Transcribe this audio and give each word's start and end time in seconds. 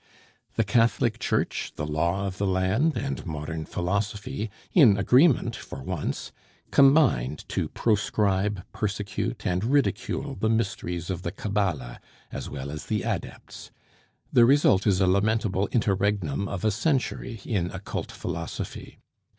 The 0.55 0.63
Catholic 0.63 1.19
Church, 1.19 1.73
the 1.75 1.85
law 1.85 2.25
of 2.25 2.39
the 2.39 2.47
land, 2.47 2.97
and 2.97 3.23
modern 3.23 3.65
philosophy, 3.65 4.49
in 4.73 4.97
agreement 4.97 5.55
for 5.55 5.83
once, 5.83 6.31
combined 6.71 7.47
to 7.49 7.69
prescribe, 7.69 8.63
persecute, 8.71 9.45
and 9.45 9.63
ridicule 9.63 10.33
the 10.33 10.49
mysteries 10.49 11.11
of 11.11 11.21
the 11.21 11.31
Cabala 11.31 11.99
as 12.31 12.49
well 12.49 12.71
as 12.71 12.87
the 12.87 13.03
adepts; 13.03 13.69
the 14.33 14.43
result 14.43 14.87
is 14.87 15.01
a 15.01 15.05
lamentable 15.07 15.67
interregnum 15.67 16.47
of 16.47 16.65
a 16.65 16.71
century 16.71 17.39
in 17.45 17.69
occult 17.69 18.11
philosophy. 18.11 18.97